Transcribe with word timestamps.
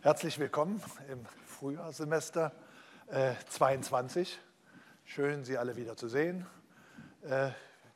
Herzlich 0.00 0.38
willkommen 0.38 0.80
im 1.10 1.26
Frühjahrssemester 1.44 2.52
äh, 3.08 3.32
22. 3.48 4.38
Schön, 5.04 5.44
Sie 5.44 5.58
alle 5.58 5.74
wieder 5.74 5.96
zu 5.96 6.06
sehen. 6.06 6.46
Äh, 7.24 7.48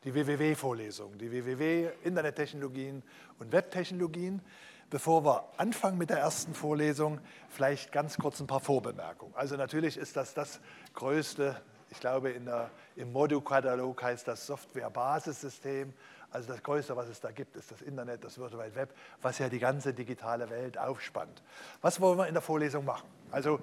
die 0.03 0.13
WWW-Vorlesung, 0.13 1.17
die 1.17 1.31
WWW-Internettechnologien 1.31 3.05
und 3.39 3.53
Webtechnologien. 3.53 4.43
Bevor 4.91 5.25
wir 5.25 5.49
anfangen 5.59 5.97
mit 5.97 6.11
der 6.11 6.19
ersten 6.19 6.55
Vorlesung, 6.55 7.21
vielleicht 7.49 7.93
ganz 7.93 8.19
kurz 8.19 8.41
ein 8.41 8.49
paar 8.49 8.59
Vorbemerkungen. 8.59 9.37
Also 9.37 9.57
natürlich 9.57 9.97
ist 9.97 10.17
das 10.17 10.35
das 10.35 10.59
größte, 10.95 11.63
ich 11.93 12.01
glaube 12.01 12.33
der, 12.33 12.71
im 12.97 13.13
Modu-Katalog 13.13 14.03
heißt 14.03 14.27
das 14.27 14.47
Software-Basissystem, 14.47 15.93
also 16.31 16.49
das 16.49 16.63
Größte, 16.63 16.97
was 16.97 17.09
es 17.09 17.21
da 17.21 17.31
gibt, 17.31 17.55
ist 17.57 17.71
das 17.71 17.83
Internet, 17.83 18.25
das 18.25 18.39
World 18.39 18.55
Wide 18.55 18.75
Web, 18.75 18.95
was 19.21 19.39
ja 19.39 19.51
die 19.51 19.59
ganze 19.59 19.93
digitale 19.93 20.49
Welt 20.49 20.79
aufspannt. 20.79 21.43
Was 21.83 22.01
wollen 22.01 22.19
wir 22.19 22.27
in 22.27 22.33
der 22.33 22.41
Vorlesung 22.43 22.87
machen? 22.87 23.07
Also 23.31 23.61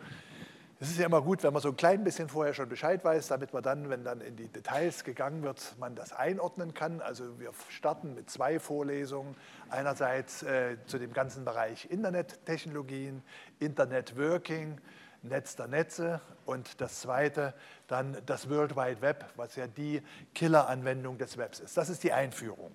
es 0.80 0.92
ist 0.92 1.00
ja 1.00 1.08
immer 1.08 1.24
gut, 1.24 1.42
wenn 1.42 1.52
man 1.52 1.62
so 1.64 1.70
ein 1.70 1.76
klein 1.76 2.04
bisschen 2.04 2.30
vorher 2.30 2.54
schon 2.54 2.70
Bescheid 2.70 3.04
weiß, 3.04 3.30
damit 3.30 3.52
man 3.52 3.64
dann, 3.64 3.90
wenn 3.90 4.04
dann 4.04 4.22
in 4.22 4.36
die 4.36 4.48
Details 4.48 5.04
gegangen 5.04 5.42
wird, 5.42 5.76
man 5.80 5.96
das 5.96 6.14
einordnen 6.14 6.76
kann. 6.76 7.02
Also 7.02 7.40
wir 7.40 7.52
starten 7.70 8.14
mit 8.14 8.30
zwei 8.30 8.60
Vorlesungen. 8.60 9.36
Einerseits 9.72 10.44
äh, 10.44 10.78
zu 10.86 11.00
dem 11.00 11.14
ganzen 11.14 11.44
Bereich 11.46 11.90
Internettechnologien, 11.90 13.24
Internetworking, 13.58 14.80
Netz 15.22 15.56
der 15.56 15.68
Netze 15.68 16.22
und 16.46 16.80
das 16.82 17.02
zweite 17.02 17.54
dann 17.88 18.18
das 18.26 18.50
World 18.50 18.76
Wide 18.76 19.02
Web, 19.02 19.26
was 19.36 19.56
ja 19.56 19.68
die 19.68 20.02
Killeranwendung 20.34 21.18
des 21.18 21.38
Webs 21.38 21.60
ist. 21.60 21.76
Das 21.76 21.90
ist 21.90 22.04
die 22.04 22.14
Einführung. 22.14 22.72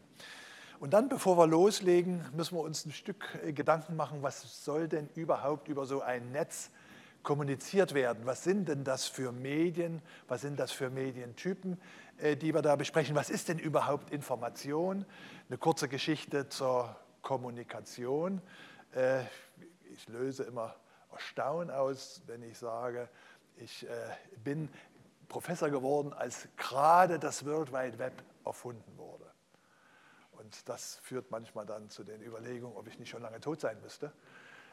Und 0.81 0.93
dann, 0.93 1.09
bevor 1.09 1.39
wir 1.39 1.47
loslegen, 1.47 2.25
müssen 2.35 2.57
wir 2.57 2.63
uns 2.63 2.85
ein 2.85 2.93
Stück 2.93 3.39
äh, 3.43 3.53
Gedanken 3.53 3.97
machen, 3.97 4.23
was 4.23 4.65
soll 4.65 4.89
denn 4.89 5.09
überhaupt 5.15 5.69
über 5.69 5.87
so 5.87 6.03
ein 6.03 6.33
Netz 6.33 6.71
kommuniziert 7.23 7.95
werden? 7.95 8.27
Was 8.27 8.45
sind 8.45 8.69
denn 8.69 8.85
das 8.85 9.07
für 9.07 9.33
Medien? 9.33 10.03
Was 10.29 10.43
sind 10.43 10.61
das 10.61 10.73
für 10.73 10.91
Medientypen, 10.91 11.81
äh, 12.19 12.37
die 12.37 12.53
wir 12.53 12.61
da 12.61 12.77
besprechen? 12.77 13.15
Was 13.15 13.31
ist 13.31 13.49
denn 13.49 13.59
überhaupt 13.59 14.11
Information? 14.11 15.07
Eine 15.49 15.59
kurze 15.59 15.89
Geschichte 15.89 16.49
zur 16.49 16.95
Kommunikation. 17.23 18.43
Äh, 18.95 19.23
ich 19.95 20.07
löse 20.09 20.43
immer 20.43 20.75
Erstaunen 21.15 21.71
aus, 21.71 22.23
wenn 22.27 22.43
ich 22.43 22.59
sage, 22.59 23.09
ich 23.57 23.89
äh, 23.89 23.91
bin 24.43 24.69
Professor 25.29 25.71
geworden, 25.71 26.13
als 26.13 26.49
gerade 26.57 27.19
das 27.19 27.45
World 27.47 27.73
Wide 27.73 27.99
Web 27.99 28.13
erfunden 28.45 28.99
wurde. 28.99 29.25
Und 30.33 30.69
das 30.69 30.97
führt 31.03 31.31
manchmal 31.31 31.67
dann 31.67 31.89
zu 31.89 32.05
den 32.05 32.21
Überlegungen, 32.21 32.77
ob 32.77 32.87
ich 32.89 32.99
nicht 32.99 33.09
schon 33.09 33.23
lange 33.23 33.41
tot 33.41 33.61
sein 33.61 33.81
müsste, 33.81 34.13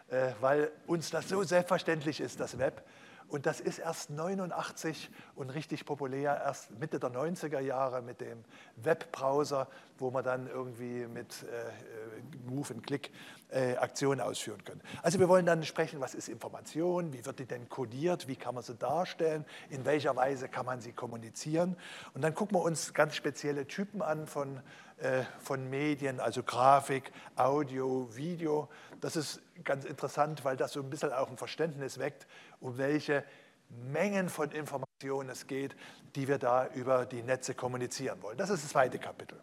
äh, 0.10 0.32
weil 0.42 0.72
uns 0.88 1.12
das 1.12 1.30
so 1.30 1.44
selbstverständlich 1.44 2.20
ist, 2.20 2.40
das 2.40 2.58
Web, 2.58 2.84
und 3.32 3.46
das 3.46 3.62
ist 3.62 3.80
erst 3.80 4.10
89 4.10 5.10
und 5.36 5.52
richtig 5.52 5.86
populär, 5.86 6.42
erst 6.46 6.70
Mitte 6.80 7.00
der 7.00 7.12
90er 7.12 7.62
Jahre 7.62 8.02
mit 8.02 8.20
dem 8.20 8.44
Webbrowser, 8.76 9.70
wo 9.98 10.12
man 10.12 10.26
dann 10.26 10.48
irgendwie 10.48 11.08
mit 11.08 11.44
äh, 11.44 12.50
Move 12.50 12.74
and 12.74 12.86
Click 12.86 13.10
äh, 13.50 13.78
Aktionen 13.78 14.20
ausführen 14.20 14.62
kann. 14.66 14.82
Also 15.02 15.18
wir 15.20 15.30
wollen 15.30 15.46
dann 15.46 15.64
sprechen, 15.64 16.02
was 16.02 16.14
ist 16.14 16.28
Information, 16.28 17.14
wie 17.14 17.26
wird 17.26 17.40
die 17.40 17.46
denn 17.46 17.70
kodiert, 17.70 18.28
wie 18.28 18.36
kann 18.36 18.54
man 18.54 18.66
sie 18.66 18.76
darstellen, 18.76 19.46
in 19.70 19.86
welcher 19.86 20.14
Weise 20.18 20.50
kann 20.50 20.66
man 20.66 20.82
sie 20.82 20.92
kommunizieren. 20.92 21.78
Und 22.14 22.24
dann 22.24 22.36
gucken 22.36 22.58
wir 22.58 22.64
uns 22.64 22.94
ganz 22.94 23.16
spezielle 23.16 23.66
Typen 23.66 24.02
an 24.02 24.28
von, 24.28 24.60
äh, 24.98 25.24
von 25.40 25.70
Medien, 25.70 26.20
also 26.20 26.44
Grafik, 26.44 27.14
Audio, 27.38 28.10
Video. 28.14 28.68
Das 29.00 29.16
ist 29.16 29.42
ganz 29.64 29.86
interessant, 29.86 30.44
weil 30.46 30.58
das 30.58 30.74
so 30.74 30.82
ein 30.82 30.90
bisschen 30.90 31.14
auch 31.14 31.30
ein 31.30 31.38
Verständnis 31.38 32.00
weckt, 32.00 32.28
um 32.60 32.78
welche 32.78 33.24
Mengen 33.70 34.30
von 34.30 34.52
Informationen 34.52 35.30
es 35.30 35.48
geht, 35.48 35.76
die 36.16 36.28
wir 36.28 36.38
da 36.38 36.68
über 36.68 37.06
die 37.06 37.24
Netze 37.24 37.56
kommunizieren 37.56 38.22
wollen. 38.22 38.38
Das 38.38 38.50
ist 38.50 38.64
das 38.64 38.72
zweite 38.72 39.00
Kapitel. 39.00 39.40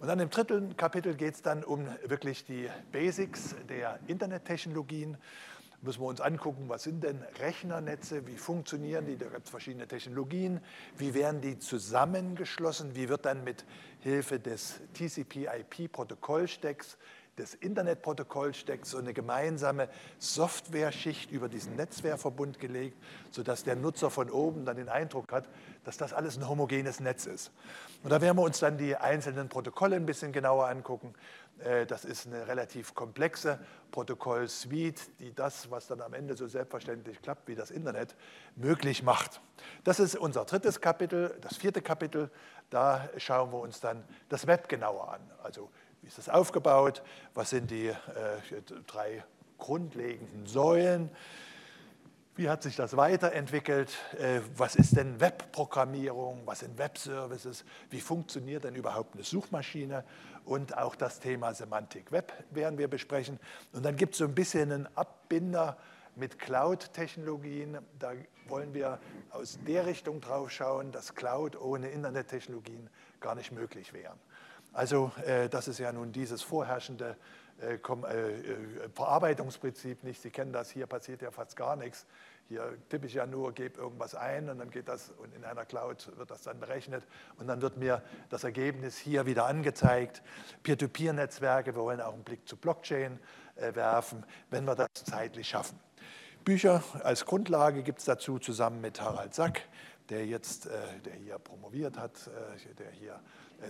Und 0.00 0.08
dann 0.08 0.18
im 0.18 0.30
dritten 0.30 0.74
Kapitel 0.76 1.14
geht 1.14 1.34
es 1.34 1.42
dann 1.42 1.62
um 1.62 1.86
wirklich 2.04 2.44
die 2.44 2.68
Basics 2.90 3.54
der 3.68 4.00
Internettechnologien. 4.08 5.16
Müssen 5.80 6.00
wir 6.00 6.06
uns 6.06 6.20
angucken, 6.20 6.68
was 6.68 6.82
sind 6.84 7.04
denn 7.04 7.22
Rechnernetze, 7.40 8.26
wie 8.26 8.36
funktionieren 8.36 9.06
die, 9.06 9.16
da 9.16 9.26
gibt 9.26 9.44
es 9.44 9.50
verschiedene 9.50 9.86
Technologien, 9.86 10.60
wie 10.96 11.14
werden 11.14 11.40
die 11.40 11.56
zusammengeschlossen, 11.58 12.96
wie 12.96 13.08
wird 13.08 13.26
dann 13.26 13.44
mit 13.44 13.64
Hilfe 14.00 14.40
des 14.40 14.80
TCP-IP-Protokollstecks 14.94 16.98
des 17.38 17.54
Internetprotokollstecks 17.54 18.90
so 18.90 18.98
eine 18.98 19.14
gemeinsame 19.14 19.88
Software-Schicht 20.18 21.30
über 21.30 21.48
diesen 21.48 21.76
Netzwerkverbund 21.76 22.58
gelegt, 22.58 22.96
sodass 23.30 23.64
der 23.64 23.76
Nutzer 23.76 24.10
von 24.10 24.30
oben 24.30 24.64
dann 24.66 24.76
den 24.76 24.88
Eindruck 24.88 25.32
hat, 25.32 25.48
dass 25.84 25.96
das 25.96 26.12
alles 26.12 26.36
ein 26.36 26.46
homogenes 26.48 27.00
Netz 27.00 27.26
ist. 27.26 27.50
Und 28.02 28.10
da 28.10 28.20
werden 28.20 28.36
wir 28.36 28.42
uns 28.42 28.58
dann 28.58 28.76
die 28.76 28.96
einzelnen 28.96 29.48
Protokolle 29.48 29.96
ein 29.96 30.04
bisschen 30.04 30.32
genauer 30.32 30.68
angucken. 30.68 31.14
Äh, 31.60 31.86
das 31.86 32.04
ist 32.04 32.26
eine 32.26 32.46
relativ 32.46 32.94
komplexe 32.94 33.58
Protokollsuite, 33.90 35.02
die 35.18 35.34
das, 35.34 35.70
was 35.70 35.86
dann 35.86 36.00
am 36.02 36.12
Ende 36.12 36.36
so 36.36 36.46
selbstverständlich 36.46 37.22
klappt 37.22 37.48
wie 37.48 37.54
das 37.54 37.70
Internet, 37.70 38.14
möglich 38.56 39.02
macht. 39.02 39.40
Das 39.84 40.00
ist 40.00 40.16
unser 40.16 40.44
drittes 40.44 40.80
Kapitel. 40.80 41.36
Das 41.40 41.56
vierte 41.56 41.80
Kapitel, 41.80 42.30
da 42.70 43.08
schauen 43.16 43.52
wir 43.52 43.60
uns 43.60 43.80
dann 43.80 44.04
das 44.28 44.46
Web 44.46 44.68
genauer 44.68 45.14
an. 45.14 45.20
Also 45.42 45.70
wie 46.02 46.08
ist 46.08 46.18
das 46.18 46.28
aufgebaut? 46.28 47.02
Was 47.34 47.50
sind 47.50 47.70
die 47.70 47.88
äh, 47.88 47.96
drei 48.86 49.24
grundlegenden 49.58 50.46
Säulen? 50.46 51.10
Wie 52.34 52.48
hat 52.48 52.62
sich 52.62 52.74
das 52.76 52.96
weiterentwickelt? 52.96 53.96
Äh, 54.18 54.40
was 54.56 54.74
ist 54.74 54.96
denn 54.96 55.20
Webprogrammierung? 55.20 56.42
Was 56.44 56.60
sind 56.60 56.76
Webservices? 56.76 57.64
Wie 57.90 58.00
funktioniert 58.00 58.64
denn 58.64 58.74
überhaupt 58.74 59.14
eine 59.14 59.22
Suchmaschine? 59.22 60.04
Und 60.44 60.76
auch 60.76 60.96
das 60.96 61.20
Thema 61.20 61.54
Semantik 61.54 62.10
Web 62.10 62.32
werden 62.50 62.78
wir 62.78 62.88
besprechen. 62.88 63.38
Und 63.72 63.84
dann 63.84 63.96
gibt 63.96 64.14
es 64.14 64.18
so 64.18 64.24
ein 64.24 64.34
bisschen 64.34 64.72
einen 64.72 64.88
Abbinder 64.96 65.76
mit 66.16 66.38
Cloud-Technologien. 66.38 67.78
Da 67.98 68.12
wollen 68.48 68.74
wir 68.74 68.98
aus 69.30 69.58
der 69.66 69.86
Richtung 69.86 70.20
drauf 70.20 70.50
schauen, 70.50 70.90
dass 70.90 71.14
Cloud 71.14 71.60
ohne 71.60 71.90
Internettechnologien 71.90 72.90
gar 73.20 73.36
nicht 73.36 73.52
möglich 73.52 73.92
wären. 73.92 74.18
Also 74.72 75.12
äh, 75.26 75.48
das 75.48 75.68
ist 75.68 75.78
ja 75.78 75.92
nun 75.92 76.12
dieses 76.12 76.42
vorherrschende 76.42 77.16
äh, 77.60 77.74
äh, 77.74 77.78
Verarbeitungsprinzip 78.94 80.02
nicht. 80.02 80.22
Sie 80.22 80.30
kennen 80.30 80.52
das, 80.52 80.70
hier 80.70 80.86
passiert 80.86 81.22
ja 81.22 81.30
fast 81.30 81.56
gar 81.56 81.76
nichts. 81.76 82.06
Hier 82.48 82.76
tippe 82.88 83.06
ich 83.06 83.14
ja 83.14 83.26
nur, 83.26 83.52
gebe 83.52 83.78
irgendwas 83.78 84.14
ein 84.14 84.48
und 84.48 84.58
dann 84.58 84.70
geht 84.70 84.88
das 84.88 85.10
und 85.10 85.34
in 85.34 85.44
einer 85.44 85.64
Cloud 85.64 86.10
wird 86.16 86.30
das 86.30 86.42
dann 86.42 86.58
berechnet 86.58 87.04
und 87.38 87.46
dann 87.46 87.62
wird 87.62 87.76
mir 87.76 88.02
das 88.30 88.44
Ergebnis 88.44 88.96
hier 88.96 89.26
wieder 89.26 89.46
angezeigt. 89.46 90.22
Peer-to-Peer-Netzwerke, 90.62 91.74
wir 91.74 91.82
wollen 91.82 92.00
auch 92.00 92.14
einen 92.14 92.24
Blick 92.24 92.48
zu 92.48 92.56
Blockchain 92.56 93.18
werfen, 93.56 94.24
wenn 94.50 94.64
wir 94.64 94.74
das 94.74 94.88
zeitlich 94.92 95.48
schaffen. 95.48 95.78
Bücher 96.44 96.82
als 97.04 97.24
Grundlage 97.24 97.82
gibt 97.82 98.00
es 98.00 98.06
dazu 98.06 98.38
zusammen 98.38 98.80
mit 98.80 99.00
Harald 99.00 99.34
Sack, 99.34 99.62
der 100.08 100.26
jetzt, 100.26 100.66
der 100.66 101.14
hier 101.14 101.38
promoviert 101.38 101.96
hat, 101.96 102.28
der 102.78 102.90
hier 102.90 103.20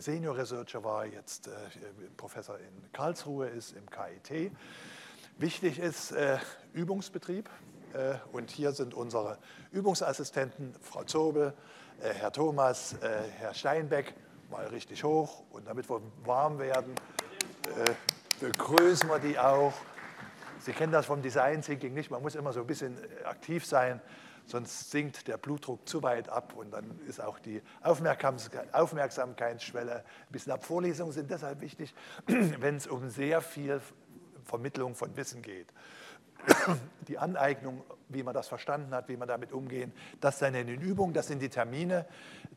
Senior 0.00 0.36
Researcher 0.36 0.82
war, 0.82 1.04
jetzt 1.06 1.48
äh, 1.48 1.50
Professor 2.16 2.58
in 2.58 2.92
Karlsruhe 2.92 3.48
ist 3.48 3.76
im 3.76 3.84
KIT. 3.90 4.52
Wichtig 5.38 5.78
ist 5.78 6.12
äh, 6.12 6.38
Übungsbetrieb. 6.72 7.48
Äh, 7.92 8.14
und 8.32 8.50
hier 8.50 8.72
sind 8.72 8.94
unsere 8.94 9.38
Übungsassistenten, 9.70 10.74
Frau 10.80 11.04
Zobel, 11.04 11.52
Herr 12.00 12.32
Thomas, 12.32 12.96
Herr 13.00 13.54
Steinbeck, 13.54 14.14
mal 14.50 14.66
richtig 14.66 15.04
hoch. 15.04 15.44
Und 15.50 15.68
damit 15.68 15.88
wir 15.88 16.00
warm 16.24 16.58
werden, 16.58 16.96
begrüßen 18.40 19.08
wir 19.08 19.20
die 19.20 19.38
auch. 19.38 19.72
Sie 20.58 20.72
kennen 20.72 20.90
das 20.90 21.06
vom 21.06 21.22
Design 21.22 21.62
Thinking 21.62 21.94
nicht, 21.94 22.10
man 22.10 22.20
muss 22.20 22.34
immer 22.34 22.52
so 22.52 22.60
ein 22.60 22.66
bisschen 22.66 22.96
aktiv 23.24 23.64
sein 23.64 24.00
sonst 24.46 24.90
sinkt 24.90 25.28
der 25.28 25.36
Blutdruck 25.36 25.88
zu 25.88 26.02
weit 26.02 26.28
ab 26.28 26.54
und 26.54 26.72
dann 26.72 26.98
ist 27.06 27.20
auch 27.20 27.38
die 27.38 27.62
Aufmerksamkeitsschwelle 27.82 29.96
ein 29.96 30.04
bisschen 30.30 30.52
ab. 30.52 30.64
Vorlesungen 30.64 31.12
sind 31.12 31.30
deshalb 31.30 31.60
wichtig, 31.60 31.94
wenn 32.26 32.76
es 32.76 32.86
um 32.86 33.08
sehr 33.08 33.40
viel 33.40 33.80
Vermittlung 34.44 34.94
von 34.94 35.16
Wissen 35.16 35.42
geht. 35.42 35.72
Die 37.08 37.18
Aneignung, 37.18 37.82
wie 38.08 38.22
man 38.22 38.34
das 38.34 38.48
verstanden 38.48 38.94
hat, 38.94 39.08
wie 39.08 39.16
man 39.16 39.28
damit 39.28 39.52
umgehen, 39.52 39.92
das 40.20 40.38
dann 40.38 40.54
in 40.54 40.66
den 40.66 40.80
Übungen, 40.80 41.14
das 41.14 41.28
sind 41.28 41.40
die 41.40 41.48
Termine. 41.48 42.06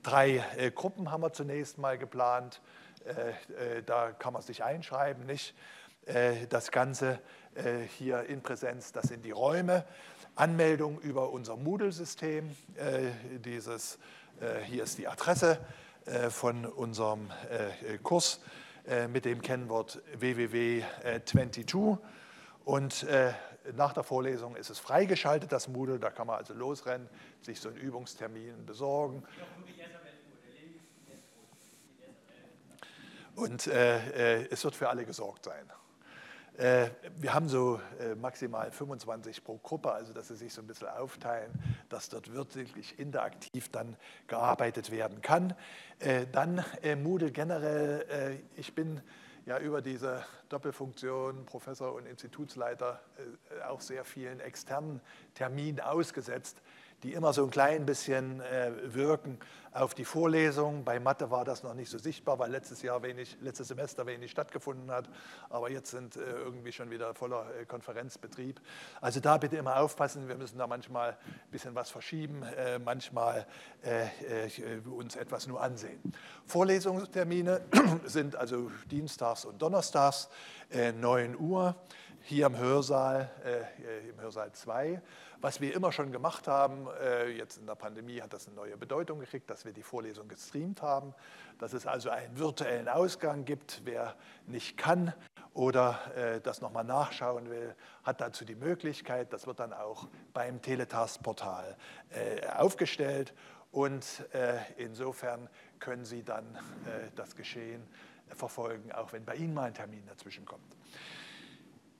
Drei 0.02 0.44
äh, 0.58 0.72
Gruppen 0.72 1.12
haben 1.12 1.22
wir 1.22 1.34
zunächst 1.34 1.78
mal 1.78 1.98
geplant. 1.98 2.62
Äh, 3.06 3.78
äh, 3.78 3.84
da 3.84 4.12
kann 4.12 4.34
man 4.34 4.42
sich 4.42 4.64
einschreiben, 4.64 5.26
nicht? 5.26 5.56
Äh, 6.06 6.48
das 6.48 6.72
Ganze 6.72 7.20
äh, 7.56 7.82
hier 7.98 8.24
in 8.24 8.42
Präsenz, 8.42 8.92
das 8.92 9.06
sind 9.06 9.26
die 9.26 9.32
Räume. 9.32 9.86
Anmeldung 10.36 11.00
über 11.00 11.32
unser 11.32 11.56
Moodle-System. 11.56 12.56
Äh, 12.76 13.40
dieses, 13.40 13.98
äh, 14.42 14.60
hier 14.66 14.84
ist 14.84 14.98
die 14.98 15.08
Adresse 15.08 15.60
äh, 16.06 16.30
von 16.30 16.66
unserem 16.66 17.30
Kurs 18.04 18.42
mit 19.10 19.26
dem 19.26 19.42
Kennwort 19.42 20.00
www22. 20.20 21.98
Und 22.66 23.08
nach 23.74 23.94
der 23.94 24.04
Vorlesung 24.04 24.56
ist 24.56 24.70
es 24.70 24.78
freigeschaltet, 24.78 25.52
das 25.52 25.68
Moodle, 25.68 25.98
da 25.98 26.12
kann 26.12 26.28
man 26.28 26.36
also 26.36 26.54
losrennen, 26.54 27.10
sich 27.42 27.60
so 27.60 27.70
einen 27.70 27.80
Übungstermin 27.80 28.64
besorgen. 28.68 29.24
Und 33.36 33.66
es 33.66 34.64
wird 34.64 34.76
für 34.76 34.90
alle 34.90 35.04
gesorgt 35.04 35.46
sein. 35.46 35.68
Äh, 36.58 36.90
wir 37.18 37.34
haben 37.34 37.50
so 37.50 37.82
äh, 38.00 38.16
maximal 38.16 38.72
25 38.72 39.44
pro 39.44 39.58
Gruppe, 39.58 39.92
also 39.92 40.14
dass 40.14 40.30
sie 40.30 40.36
sich 40.36 40.54
so 40.54 40.62
ein 40.62 40.68
bisschen 40.68 40.88
aufteilen, 40.88 41.52
dass 41.90 42.08
dort 42.08 42.34
wirklich 42.34 42.98
interaktiv 42.98 43.70
dann 43.72 43.98
gearbeitet 44.28 44.90
werden 44.90 45.22
kann. 45.22 45.54
Äh, 46.00 46.28
dann 46.32 46.64
Moodle 47.04 47.32
generell, 47.32 48.42
ich 48.56 48.74
bin 48.74 49.02
ja 49.46 49.60
über 49.60 49.82
diese 49.82 50.24
Doppelfunktion 50.50 51.46
Professor 51.46 51.94
und 51.94 52.06
Institutsleiter 52.06 53.02
auch 53.68 53.82
sehr 53.82 54.04
vielen 54.04 54.40
externen 54.40 55.02
Terminen 55.34 55.80
ausgesetzt 55.80 56.62
die 57.06 57.14
immer 57.14 57.34
so 57.34 57.44
ein 57.44 57.52
klein 57.52 57.86
bisschen 57.86 58.42
äh, 58.42 58.72
wirken 58.84 59.38
auf 59.74 59.94
die 59.94 60.06
Vorlesung. 60.06 60.84
Bei 60.84 61.00
Mathe 61.00 61.30
war 61.30 61.46
das 61.46 61.62
noch 61.62 61.76
nicht 61.76 61.92
so 61.92 62.00
sichtbar, 62.00 62.40
weil 62.40 62.50
letztes 62.50 62.82
Jahr 62.82 63.04
wenig, 63.04 63.38
letztes 63.42 63.68
Semester 63.68 64.08
wenig 64.08 64.32
stattgefunden 64.32 64.90
hat. 64.90 65.08
Aber 65.50 65.70
jetzt 65.70 65.92
sind 65.92 66.16
äh, 66.16 66.22
irgendwie 66.22 66.72
schon 66.72 66.90
wieder 66.90 67.14
voller 67.14 67.46
äh, 67.62 67.66
Konferenzbetrieb. 67.66 68.60
Also 69.02 69.20
da 69.20 69.38
bitte 69.38 69.56
immer 69.58 69.80
aufpassen. 69.80 70.28
Wir 70.28 70.36
müssen 70.36 70.58
da 70.58 70.66
manchmal 70.66 71.12
ein 71.12 71.52
bisschen 71.52 71.76
was 71.76 71.92
verschieben, 71.92 72.44
manchmal 72.84 73.46
uns 74.86 75.16
etwas 75.16 75.46
nur 75.48 75.62
ansehen. 75.62 76.00
Vorlesungstermine 76.48 77.62
sind 78.06 78.36
also 78.36 78.72
dienstags 78.90 79.46
und 79.46 79.62
donnerstags 79.62 80.30
9 80.74 81.38
Uhr 81.38 81.76
hier 82.28 82.48
im 82.48 82.58
Hörsaal, 82.58 83.30
im 84.10 84.20
Hörsaal 84.20 84.52
2. 84.52 85.02
Was 85.42 85.62
wir 85.62 85.76
immer 85.76 85.92
schon 85.92 86.12
gemacht 86.12 86.48
haben, 86.48 86.88
äh, 87.00 87.30
jetzt 87.30 87.58
in 87.58 87.68
der 87.68 87.76
Pandemie 87.76 88.20
hat 88.20 88.34
das 88.34 88.48
eine 88.48 88.56
neue 88.56 88.78
Bedeutung 88.78 89.20
gekriegt, 89.20 89.48
dass 89.48 89.64
wir 89.64 89.74
die 89.74 89.84
Vorlesung 89.84 90.28
gestreamt 90.28 90.82
haben, 90.82 91.14
dass 91.60 91.74
es 91.74 91.86
also 91.86 92.10
einen 92.10 92.40
virtuellen 92.40 92.90
Ausgang 92.90 93.46
gibt. 93.46 93.82
Wer 93.86 94.16
nicht 94.48 94.76
kann 94.76 95.14
oder 95.54 96.00
äh, 96.16 96.42
das 96.42 96.62
nochmal 96.62 96.84
nachschauen 96.84 97.52
will, 97.52 97.76
hat 98.04 98.22
dazu 98.22 98.44
die 98.44 98.56
Möglichkeit. 98.56 99.32
Das 99.34 99.46
wird 99.46 99.60
dann 99.60 99.72
auch 99.72 100.08
beim 100.34 100.64
Teletast-Portal 100.64 101.78
äh, 102.10 102.48
aufgestellt 102.48 103.36
und 103.72 104.26
insofern 104.78 105.50
können 105.80 106.06
Sie 106.06 106.24
dann 106.24 106.58
das 107.18 107.36
Geschehen 107.36 107.86
verfolgen, 108.30 108.94
auch 108.94 109.12
wenn 109.12 109.26
bei 109.26 109.36
Ihnen 109.36 109.54
mal 109.54 109.66
ein 109.66 109.74
Termin 109.74 110.06
dazwischen 110.08 110.46
kommt. 110.46 110.64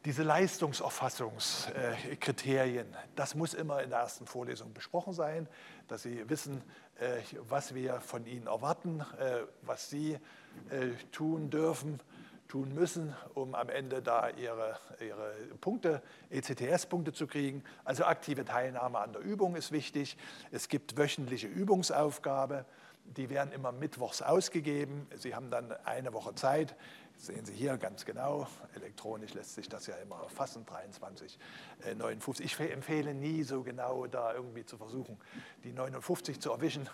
Diese 0.06 0.22
Leistungserfassungskriterien, 0.22 2.86
das 3.16 3.34
muss 3.34 3.56
immer 3.56 3.82
in 3.82 3.90
der 3.90 3.98
ersten 4.00 4.28
Vorlesung 4.28 4.72
besprochen 4.72 5.14
sein, 5.14 5.48
dass 5.88 6.04
Sie 6.04 6.30
wissen, 6.30 6.62
äh, 7.00 7.22
was 7.50 7.74
wir 7.74 8.00
von 8.02 8.28
Ihnen 8.28 8.46
erwarten, 8.46 9.04
äh, 9.20 9.40
was 9.64 9.90
Sie 9.90 10.14
äh, 10.14 10.20
tun 11.12 11.50
dürfen, 11.50 12.00
tun 12.48 12.76
müssen, 12.76 13.16
um 13.34 13.56
am 13.56 13.70
Ende 13.70 14.04
da 14.04 14.30
Ihre, 14.30 14.78
Ihre 15.00 15.34
Punkte, 15.60 16.04
ECTS-Punkte 16.30 17.12
zu 17.12 17.26
kriegen. 17.26 17.64
Also 17.84 18.06
aktive 18.06 18.46
Teilnahme 18.46 19.00
an 19.00 19.12
der 19.12 19.24
Übung 19.24 19.56
ist 19.56 19.72
wichtig. 19.72 20.18
Es 20.52 20.70
gibt 20.70 21.00
wöchentliche 21.00 21.48
Übungsaufgabe. 21.48 22.66
Die 23.06 23.30
werden 23.30 23.52
immer 23.52 23.72
mittwochs 23.72 24.22
ausgegeben. 24.22 25.08
Sie 25.16 25.36
haben 25.36 25.50
dann 25.50 25.72
eine 25.86 26.14
Woche 26.14 26.36
Zeit, 26.36 26.76
sehen 27.18 27.46
Sie 27.46 27.54
hier 27.54 27.78
ganz 27.78 28.06
genau, 28.06 28.48
elektronisch 28.76 29.34
lässt 29.34 29.56
sich 29.56 29.70
das 29.70 29.88
ja 29.88 29.96
immer 29.96 30.22
erfassen, 30.22 30.66
23, 30.66 31.40
äh, 31.86 31.96
59. 31.96 32.46
Ich 32.46 32.60
empfehle 32.60 33.14
nie 33.14 33.44
so 33.44 33.64
genau 33.64 34.06
da 34.08 34.34
irgendwie 34.34 34.66
zu 34.66 34.78
versuchen, 34.78 35.18
die 35.64 35.72
59 35.72 36.40
zu 36.40 36.52
erwischen. 36.52 36.90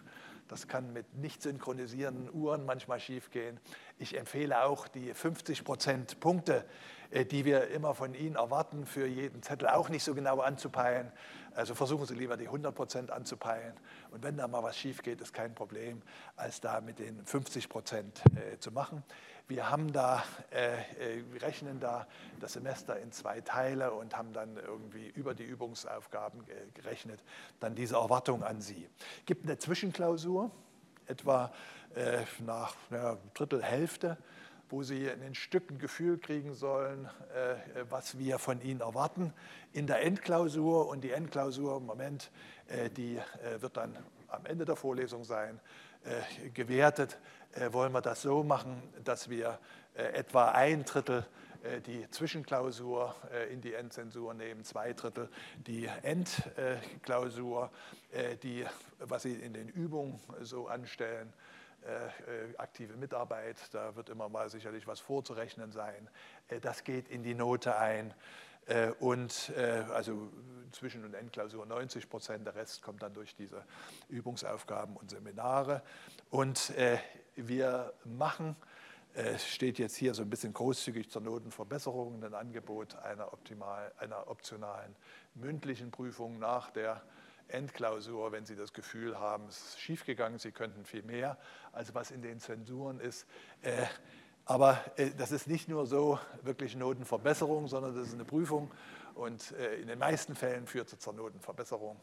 Das 0.48 0.68
kann 0.68 0.92
mit 0.92 1.16
nicht 1.16 1.42
synchronisierenden 1.42 2.30
Uhren 2.34 2.66
manchmal 2.66 3.00
schiefgehen. 3.00 3.60
Ich 3.98 4.18
empfehle 4.18 4.64
auch 4.64 4.88
die 4.88 5.14
50 5.14 5.64
Prozent 5.64 6.20
Punkte, 6.20 6.66
die 7.12 7.46
wir 7.46 7.68
immer 7.70 7.94
von 7.94 8.14
Ihnen 8.14 8.36
erwarten, 8.36 8.86
für 8.86 9.06
jeden 9.06 9.44
Zettel 9.44 9.68
auch 9.68 9.90
nicht 9.90 10.04
so 10.04 10.14
genau 10.16 10.40
anzupeilen. 10.40 11.12
Also 11.54 11.76
versuchen 11.76 12.06
Sie 12.06 12.16
lieber 12.16 12.38
die 12.38 12.46
100 12.46 12.74
Prozent 12.74 13.12
anzupeilen. 13.12 13.74
Und 14.12 14.24
wenn 14.24 14.38
da 14.38 14.48
mal 14.48 14.64
was 14.64 14.78
schief 14.78 15.02
geht, 15.02 15.20
ist 15.20 15.34
kein 15.34 15.54
Problem, 15.54 16.02
als 16.38 16.62
da 16.62 16.80
mit 16.80 17.00
den 17.00 17.26
50 17.26 17.68
Prozent 17.68 18.22
äh, 18.36 18.58
zu 18.60 18.72
machen. 18.72 19.04
Wir 19.48 19.70
haben 19.70 19.92
da, 19.92 20.24
äh, 20.52 20.76
äh, 21.18 21.24
rechnen 21.42 21.82
da 21.82 22.08
das 22.40 22.54
Semester 22.54 22.98
in 22.98 23.12
zwei 23.12 23.42
Teile 23.42 23.92
und 23.92 24.16
haben 24.16 24.32
dann 24.32 24.56
irgendwie 24.56 25.10
über 25.10 25.34
die 25.34 25.44
Übungsaufgaben 25.44 26.46
gerechnet, 26.74 27.22
dann 27.60 27.76
diese 27.76 27.96
Erwartung 27.96 28.44
an 28.44 28.62
Sie. 28.62 28.88
Gibt 29.26 29.44
eine 29.46 29.58
Zwischenklausur, 29.58 30.52
etwa 31.08 31.52
äh, 31.96 32.24
nach 32.46 32.76
ja, 32.92 33.18
Drittel, 33.34 33.62
Hälfte, 33.62 34.18
wo 34.72 34.84
Sie 34.84 35.06
in 35.06 35.20
den 35.20 35.36
Stücken 35.36 35.78
Gefühl 35.78 36.18
kriegen 36.18 36.54
sollen, 36.54 37.10
äh, 37.36 37.84
was 37.90 38.18
wir 38.18 38.40
von 38.40 38.62
Ihnen 38.62 38.82
erwarten 38.82 39.34
in 39.74 39.86
der 39.86 40.02
Endklausur. 40.02 40.88
Und 40.88 41.04
die 41.04 41.12
Endklausur 41.12 41.78
im 41.78 41.86
Moment, 41.86 42.32
äh, 42.68 42.90
die 42.90 43.18
äh, 43.18 43.62
wird 43.62 43.78
dann 43.78 43.98
am 44.28 44.46
Ende 44.46 44.66
der 44.66 44.76
Vorlesung 44.76 45.24
sein, 45.24 45.60
äh, 46.04 46.50
gewertet 46.50 47.20
äh, 47.54 47.72
wollen 47.74 47.92
wir 47.92 48.02
das 48.02 48.22
so 48.24 48.44
machen, 48.44 48.82
dass 49.04 49.30
wir 49.30 49.60
äh, 49.94 50.04
etwa 50.14 50.52
ein 50.52 50.86
Drittel 50.86 51.26
die 51.86 52.10
Zwischenklausur 52.10 53.14
in 53.52 53.62
die 53.62 53.76
Endzensur 53.76 54.34
nehmen, 54.34 54.64
zwei 54.64 54.94
Drittel 54.94 55.30
die 55.68 55.88
Endklausur, 56.02 57.70
die, 58.42 58.66
was 58.98 59.22
Sie 59.22 59.34
in 59.34 59.54
den 59.54 59.70
Übungen 59.70 60.20
so 60.40 60.68
anstellen, 60.68 61.32
aktive 62.58 62.96
Mitarbeit, 62.96 63.58
da 63.72 63.96
wird 63.96 64.10
immer 64.10 64.30
mal 64.30 64.50
sicherlich 64.50 64.88
was 64.88 65.00
vorzurechnen 65.00 65.72
sein. 65.72 66.10
Das 66.62 66.84
geht 66.84 67.10
in 67.10 67.24
die 67.24 67.34
Note 67.34 67.78
ein. 67.78 68.14
Und 69.00 69.52
also 69.94 70.30
Zwischen- 70.72 71.04
und 71.04 71.14
Endklausur 71.14 71.66
90 71.66 72.10
Prozent, 72.10 72.46
der 72.46 72.56
Rest 72.56 72.82
kommt 72.82 73.02
dann 73.02 73.14
durch 73.14 73.36
diese 73.36 73.66
Übungsaufgaben 74.08 74.96
und 74.96 75.10
Seminare. 75.10 75.82
Und 76.30 76.72
wir 77.36 77.94
machen, 78.06 78.56
steht 79.38 79.80
jetzt 79.80 79.96
hier 79.96 80.14
so 80.14 80.22
ein 80.22 80.30
bisschen 80.30 80.54
großzügig 80.54 81.10
zur 81.10 81.22
Notenverbesserung, 81.24 82.24
ein 82.24 82.34
Angebot 82.34 82.96
einer, 82.98 83.34
optimal, 83.34 83.92
einer 83.98 84.30
optionalen 84.30 84.96
mündlichen 85.34 85.92
Prüfung 85.92 86.40
nach 86.40 86.72
der 86.72 87.02
Endklausur, 87.52 88.32
wenn 88.32 88.46
Sie 88.46 88.56
das 88.56 88.74
Gefühl 88.74 89.20
haben, 89.20 89.46
es 89.48 89.58
ist 89.58 89.80
schiefgegangen, 89.80 90.40
Sie 90.40 90.52
könnten 90.52 90.86
viel 90.86 91.04
mehr, 91.04 91.38
als 91.72 91.94
was 91.94 92.12
in 92.12 92.22
den 92.22 92.40
Zensuren 92.40 93.00
ist. 93.00 93.28
Äh, 93.62 93.86
aber 94.46 94.80
äh, 94.98 95.12
das 95.18 95.32
ist 95.32 95.48
nicht 95.48 95.70
nur 95.70 95.86
so 95.86 96.20
wirklich 96.42 96.76
Notenverbesserung, 96.76 97.68
sondern 97.68 97.96
das 97.96 98.08
ist 98.08 98.14
eine 98.14 98.26
Prüfung 98.26 98.72
und 99.16 99.52
äh, 99.54 99.76
in 99.76 99.88
den 99.88 100.00
meisten 100.00 100.36
Fällen 100.36 100.68
führt 100.68 100.92
es 100.92 101.00
zur 101.00 101.14
Notenverbesserung. 101.14 101.98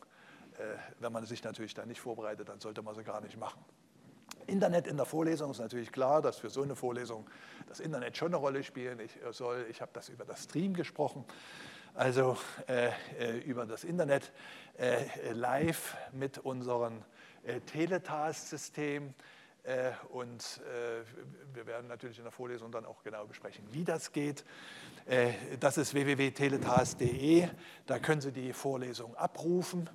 Wenn 0.99 1.13
man 1.13 1.25
sich 1.25 1.45
natürlich 1.45 1.73
da 1.73 1.87
nicht 1.87 2.01
vorbereitet, 2.01 2.49
dann 2.49 2.59
sollte 2.59 2.83
man 2.83 2.93
sie 2.97 3.05
gar 3.05 3.21
nicht 3.21 3.39
machen. 3.39 3.65
Internet 4.49 4.89
in 4.89 4.97
der 4.97 5.07
Vorlesung 5.07 5.53
ist 5.53 5.61
natürlich 5.61 5.93
klar, 5.93 6.21
dass 6.21 6.39
für 6.39 6.51
so 6.51 6.63
eine 6.63 6.75
Vorlesung 6.75 7.31
das 7.69 7.79
Internet 7.79 8.17
schon 8.17 8.29
eine 8.29 8.39
Rolle 8.39 8.65
spielen 8.65 8.99
ich 8.99 9.13
soll. 9.31 9.67
Ich 9.71 9.81
habe 9.81 9.93
das 9.95 10.09
über 10.09 10.25
das 10.25 10.45
Stream 10.45 10.75
gesprochen, 10.75 11.25
also 11.95 12.37
äh, 12.67 12.91
äh, 13.19 13.39
über 13.39 13.67
das 13.67 13.85
Internet 13.85 14.33
äh, 14.79 15.33
live 15.33 15.97
mit 16.13 16.39
unserem 16.39 17.03
äh, 17.45 17.61
Teletask-System. 17.61 19.15
Äh, 19.65 19.91
und 20.11 20.61
wir 21.53 21.67
werden 21.67 21.89
natürlich 21.89 22.19
in 22.19 22.25
der 22.25 22.33
Vorlesung 22.33 22.71
dann 22.71 22.87
auch 22.87 23.03
genau 23.03 23.27
besprechen, 23.27 23.65
wie 23.73 23.85
das 23.85 24.13
geht. 24.13 24.45
das 25.61 25.77
ist 25.77 25.93
www.teletask.de. 25.93 27.49
Da 27.87 27.99
können 27.99 28.21
Sie 28.21 28.33
die 28.33 28.53
Vorlesung 28.53 29.15
abrufen. 29.17 29.91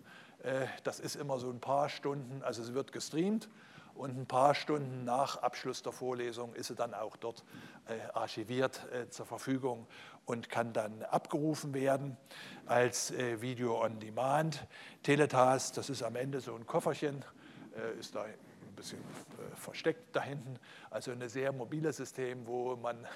das 0.84 1.00
ist 1.00 1.16
immer 1.16 1.40
so 1.40 1.50
ein 1.50 1.60
paar 1.60 1.90
Stunden, 1.90 2.44
also 2.44 2.62
es 2.62 2.74
wird 2.74 2.92
gestreamt 2.92 3.50
und 3.96 4.18
ein 4.18 4.26
paar 4.26 4.56
Stunden 4.56 5.04
nach 5.04 5.38
Abschluss 5.38 5.84
der 5.84 5.92
Vorlesung 5.92 6.54
ist 6.56 6.68
sie 6.68 6.76
dann 6.76 6.94
auch 6.94 7.16
dort 7.16 7.44
äh, 7.88 8.12
archiviert 8.14 8.88
äh, 8.92 9.10
zur 9.10 9.26
Verfügung 9.26 9.88
und 10.26 10.50
kann 10.50 10.74
dann 10.74 11.04
abgerufen 11.04 11.74
werden 11.74 12.18
als 12.66 13.12
äh, 13.12 13.42
Video 13.42 13.84
on 13.84 14.00
Demand. 14.00 14.66
Teletask, 15.04 15.76
das 15.76 15.90
ist 15.90 16.02
am 16.02 16.16
Ende 16.16 16.40
so 16.40 16.56
ein 16.56 16.66
Kofferchen, 16.66 17.24
ist 18.00 18.14
da 18.14 18.24
ein 18.24 18.36
bisschen 18.76 19.00
versteckt 19.56 20.16
da 20.16 20.22
hinten. 20.22 20.60
Also 20.92 21.12
ein 21.12 21.28
sehr 21.28 21.52
mobiles 21.52 21.98
System, 21.98 22.46
wo 22.46 22.76
man 22.76 23.08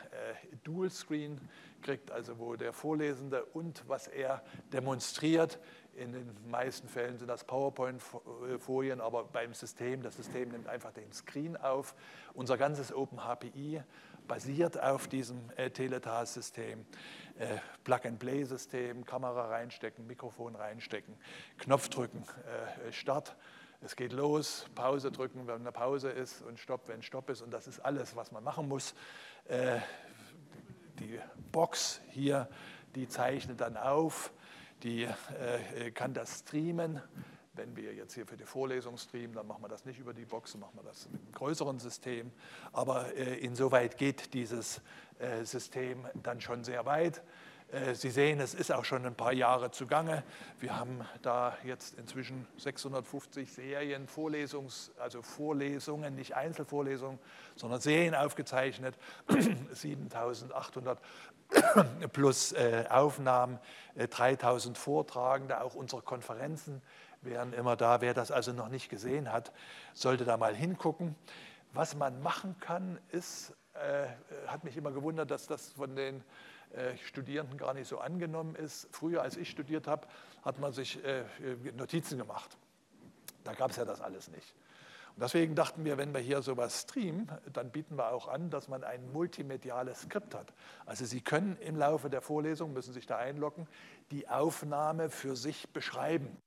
Dual 0.63 0.89
Screen 0.89 1.39
kriegt, 1.83 2.11
also 2.11 2.39
wo 2.39 2.55
der 2.55 2.73
Vorlesende 2.73 3.45
und 3.45 3.87
was 3.87 4.07
er 4.07 4.43
demonstriert 4.73 5.59
in 5.97 6.13
den 6.13 6.49
meisten 6.49 6.87
Fällen 6.87 7.17
sind 7.17 7.27
das 7.27 7.43
PowerPoint-Folien, 7.43 9.01
aber 9.01 9.23
beim 9.25 9.53
System, 9.53 10.03
das 10.03 10.15
System 10.15 10.49
nimmt 10.49 10.67
einfach 10.67 10.93
den 10.93 11.11
Screen 11.11 11.57
auf. 11.57 11.95
Unser 12.33 12.57
ganzes 12.57 12.93
OpenHPI 12.93 13.83
basiert 14.27 14.79
auf 14.79 15.07
diesem 15.07 15.49
Teletas-System. 15.73 16.85
Plug-and-Play-System, 17.83 19.05
Kamera 19.05 19.47
reinstecken, 19.47 20.07
Mikrofon 20.07 20.55
reinstecken, 20.55 21.15
Knopf 21.57 21.89
drücken, 21.89 22.23
Start. 22.91 23.35
Es 23.81 23.95
geht 23.95 24.11
los, 24.11 24.65
Pause 24.73 25.11
drücken, 25.11 25.45
wenn 25.45 25.61
eine 25.61 25.71
Pause 25.71 26.09
ist 26.09 26.41
und 26.41 26.59
Stopp, 26.59 26.87
wenn 26.87 27.03
Stopp 27.03 27.29
ist. 27.29 27.41
Und 27.41 27.51
das 27.51 27.67
ist 27.67 27.79
alles, 27.79 28.15
was 28.15 28.31
man 28.31 28.43
machen 28.43 28.67
muss. 28.67 28.95
Die 30.99 31.19
Box 31.51 32.01
hier, 32.09 32.49
die 32.95 33.07
zeichnet 33.07 33.61
dann 33.61 33.77
auf, 33.77 34.31
die 34.83 35.07
kann 35.93 36.13
das 36.13 36.39
streamen 36.39 37.01
wenn 37.57 37.75
wir 37.75 37.93
jetzt 37.93 38.13
hier 38.13 38.25
für 38.25 38.37
die 38.37 38.45
Vorlesung 38.45 38.97
streamen, 38.97 39.33
dann 39.33 39.47
machen 39.47 39.63
wir 39.63 39.67
das 39.67 39.83
nicht 39.85 39.99
über 39.99 40.13
die 40.13 40.25
Box, 40.25 40.55
machen 40.55 40.75
wir 40.75 40.83
das 40.83 41.09
mit 41.09 41.21
einem 41.21 41.31
größeren 41.31 41.79
System. 41.79 42.31
Aber 42.71 43.13
äh, 43.15 43.39
insoweit 43.39 43.97
geht 43.97 44.33
dieses 44.33 44.81
äh, 45.19 45.43
System 45.43 46.05
dann 46.21 46.39
schon 46.39 46.63
sehr 46.63 46.85
weit. 46.85 47.23
Äh, 47.71 47.95
Sie 47.95 48.09
sehen, 48.09 48.39
es 48.39 48.53
ist 48.53 48.71
auch 48.71 48.85
schon 48.85 49.05
ein 49.05 49.15
paar 49.15 49.33
Jahre 49.33 49.71
zugange. 49.71 50.23
Wir 50.59 50.77
haben 50.77 51.01
da 51.21 51.57
jetzt 51.63 51.97
inzwischen 51.97 52.47
650 52.57 53.51
Serien, 53.51 54.07
Vorlesungs, 54.07 54.91
also 54.97 55.21
Vorlesungen, 55.21 56.15
nicht 56.15 56.35
Einzelvorlesungen, 56.35 57.19
sondern 57.55 57.81
Serien 57.81 58.15
aufgezeichnet, 58.15 58.95
7800 59.71 60.99
plus 62.13 62.53
äh, 62.53 62.85
Aufnahmen, 62.89 63.59
3000 63.95 64.77
Vortragende, 64.77 65.61
auch 65.61 65.75
unsere 65.75 66.01
Konferenzen 66.01 66.81
wären 67.21 67.51
immer 67.51 67.75
da. 67.75 67.99
Wer 67.99 68.13
das 68.13 68.31
also 68.31 68.53
noch 68.53 68.69
nicht 68.69 68.89
gesehen 68.89 69.31
hat, 69.31 69.51
sollte 69.93 70.23
da 70.23 70.37
mal 70.37 70.55
hingucken. 70.55 71.15
Was 71.73 71.95
man 71.95 72.21
machen 72.21 72.55
kann, 72.59 72.97
ist, 73.09 73.53
äh, 73.73 74.07
hat 74.47 74.63
mich 74.63 74.77
immer 74.77 74.91
gewundert, 74.91 75.31
dass 75.31 75.47
das 75.47 75.71
von 75.71 75.95
den 75.95 76.17
äh, 76.17 76.23
Studierenden 77.05 77.57
gar 77.57 77.73
nicht 77.73 77.87
so 77.87 77.99
angenommen 77.99 78.55
ist. 78.55 78.87
Früher, 78.91 79.21
als 79.21 79.37
ich 79.37 79.49
studiert 79.49 79.87
habe, 79.87 80.07
hat 80.43 80.59
man 80.59 80.73
sich 80.73 81.03
äh, 81.03 81.23
Notizen 81.75 82.17
gemacht. 82.17 82.57
Da 83.43 83.53
gab 83.53 83.71
es 83.71 83.77
ja 83.77 83.85
das 83.85 84.01
alles 84.01 84.27
nicht. 84.29 84.53
Und 85.17 85.23
deswegen 85.23 85.55
dachten 85.55 85.83
wir, 85.83 85.97
wenn 85.97 86.13
wir 86.13 86.21
hier 86.21 86.43
sowas 86.43 86.81
streamen, 86.81 87.27
dann 87.51 87.71
bieten 87.71 87.95
wir 87.95 88.11
auch 88.11 88.27
an, 88.27 88.51
dass 88.51 88.67
man 88.67 88.83
ein 88.83 89.11
multimediales 89.13 90.01
Skript 90.01 90.35
hat. 90.35 90.53
Also 90.85 91.05
Sie 91.05 91.21
können 91.21 91.57
im 91.61 91.75
Laufe 91.75 92.09
der 92.11 92.21
Vorlesung, 92.21 92.71
müssen 92.73 92.93
sich 92.93 93.07
da 93.07 93.17
einloggen, 93.17 93.67
die 94.11 94.29
Aufnahme 94.29 95.09
für 95.09 95.35
sich 95.35 95.69
beschreiben. 95.69 96.37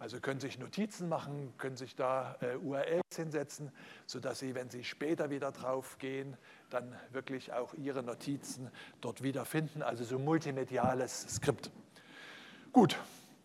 Also 0.00 0.18
können 0.18 0.40
sich 0.40 0.58
Notizen 0.58 1.10
machen, 1.10 1.52
können 1.58 1.76
sich 1.76 1.94
da 1.94 2.34
äh, 2.40 2.56
URLs 2.56 3.02
hinsetzen, 3.14 3.70
sodass 4.06 4.38
Sie, 4.38 4.54
wenn 4.54 4.70
Sie 4.70 4.82
später 4.82 5.28
wieder 5.28 5.52
drauf 5.52 5.98
gehen, 5.98 6.38
dann 6.70 6.98
wirklich 7.10 7.52
auch 7.52 7.74
Ihre 7.74 8.02
Notizen 8.02 8.70
dort 9.02 9.22
wiederfinden. 9.22 9.82
Also 9.82 10.04
so 10.04 10.18
multimediales 10.18 11.26
Skript. 11.28 11.70
Gut, 12.72 12.96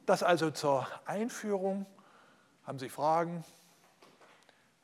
das 0.06 0.24
also 0.24 0.50
zur 0.50 0.88
Einführung. 1.06 1.86
Haben 2.64 2.80
Sie 2.80 2.88
Fragen? 2.88 3.44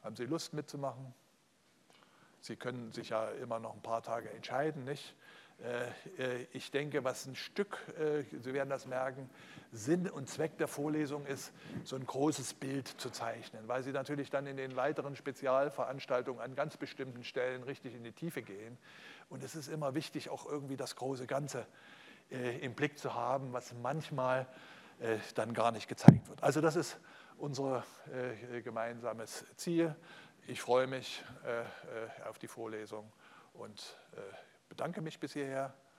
Haben 0.03 0.17
Sie 0.17 0.25
Lust 0.25 0.51
mitzumachen? 0.51 1.13
Sie 2.41 2.57
können 2.57 2.91
sich 2.91 3.09
ja 3.09 3.29
immer 3.29 3.59
noch 3.59 3.75
ein 3.75 3.81
paar 3.81 4.03
Tage 4.03 4.29
entscheiden, 4.31 4.83
nicht? 4.83 5.15
Äh, 5.63 6.41
äh, 6.41 6.47
ich 6.53 6.71
denke, 6.71 7.03
was 7.03 7.25
ein 7.27 7.35
Stück, 7.35 7.77
äh, 7.99 8.23
Sie 8.41 8.53
werden 8.53 8.69
das 8.69 8.87
merken, 8.87 9.29
Sinn 9.71 10.09
und 10.09 10.27
Zweck 10.27 10.57
der 10.57 10.67
Vorlesung 10.67 11.25
ist, 11.27 11.53
so 11.83 11.95
ein 11.95 12.05
großes 12.05 12.55
Bild 12.55 12.87
zu 12.87 13.09
zeichnen, 13.09 13.67
weil 13.67 13.83
Sie 13.83 13.91
natürlich 13.91 14.29
dann 14.29 14.47
in 14.47 14.57
den 14.57 14.75
weiteren 14.75 15.15
Spezialveranstaltungen 15.15 16.41
an 16.41 16.55
ganz 16.55 16.77
bestimmten 16.77 17.23
Stellen 17.23 17.63
richtig 17.63 17.93
in 17.95 18.03
die 18.03 18.11
Tiefe 18.11 18.41
gehen. 18.41 18.77
Und 19.29 19.43
es 19.43 19.55
ist 19.55 19.67
immer 19.67 19.93
wichtig, 19.93 20.29
auch 20.29 20.45
irgendwie 20.45 20.77
das 20.77 20.95
große 20.95 21.25
Ganze 21.25 21.65
im 22.61 22.73
Blick 22.75 22.97
zu 22.97 23.13
haben, 23.13 23.53
was 23.53 23.73
manchmal 23.73 24.47
dann 25.35 25.53
gar 25.53 25.71
nicht 25.71 25.87
gezeigt 25.87 26.27
wird. 26.27 26.43
Also 26.43 26.59
das 26.59 26.75
ist 26.75 26.97
unser 27.37 27.85
gemeinsames 28.63 29.45
Ziel. 29.55 29.95
Ich 30.47 30.61
freue 30.61 30.87
mich 30.87 31.23
auf 32.25 32.39
die 32.39 32.47
Vorlesung 32.47 33.09
und 33.53 33.97
bedanke 34.71 35.01
mich 35.01 35.19
bis 35.19 35.33
hierher 35.33 35.73